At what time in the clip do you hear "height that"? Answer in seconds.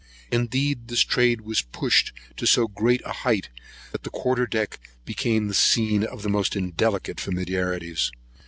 3.21-4.01